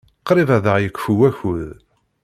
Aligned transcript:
Qrib 0.27 0.49
ad 0.57 0.65
aɣ-yekfu 0.73 1.13
wakud. 1.19 1.69